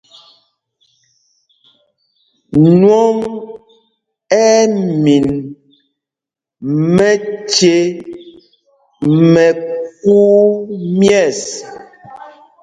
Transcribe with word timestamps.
Nwɔŋ 2.77 3.15
ɛ́ 4.43 4.49
ɛ́ 4.59 4.69
min 5.03 5.25
mɛce 6.93 7.73
mɛ 9.31 9.45
kuu 9.99 10.43
mƴɛ̂ɛs. 10.97 11.39